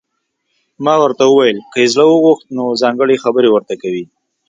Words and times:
ما 0.83 0.93
ورته 1.03 1.23
وویل: 1.27 1.57
که 1.71 1.77
یې 1.83 1.91
زړه 1.93 2.05
وغوښت، 2.07 2.45
نو 2.57 2.63
ځانګړي 2.81 3.15
خبرې 3.23 3.49
ورته 3.51 3.73
کوي. 3.81 4.05